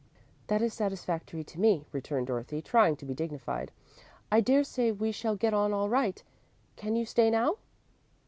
"That 0.47 0.63
is 0.63 0.73
satisfactory 0.73 1.43
to 1.43 1.59
me," 1.59 1.85
returned 1.91 2.25
Dorothy, 2.25 2.59
trying 2.59 2.95
to 2.95 3.05
be 3.05 3.13
dignified. 3.13 3.71
"I 4.31 4.41
daresay 4.41 4.89
we 4.91 5.11
shall 5.11 5.35
get 5.35 5.53
on 5.53 5.73
all 5.73 5.89
right. 5.89 6.23
Can 6.75 6.95
you 6.95 7.05
stay 7.05 7.29
now?" 7.29 7.57